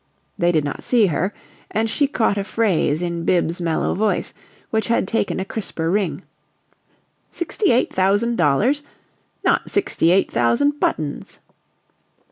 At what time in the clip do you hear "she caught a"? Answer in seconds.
1.87-2.43